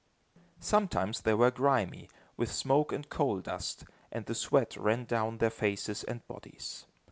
Sometimes 0.59 1.21
they 1.21 1.35
were 1.35 1.51
grimy, 1.51 2.09
with 2.35 2.51
smoke 2.51 2.91
and 2.91 3.07
coal 3.07 3.39
dust, 3.39 3.83
and 4.11 4.25
the 4.25 4.33
sweat 4.33 4.75
ran 4.75 5.05
down 5.05 5.37
their 5.37 5.51
faces 5.51 6.03
and 6.03 6.25
bodies. 6.27 6.87